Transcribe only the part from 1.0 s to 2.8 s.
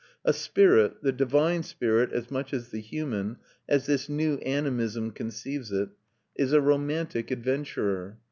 the divine spirit as much as the